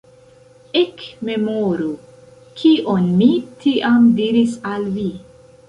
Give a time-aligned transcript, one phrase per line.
[0.79, 1.91] Ekmemoru,
[2.63, 3.29] kion mi
[3.65, 5.09] tiam diris al vi!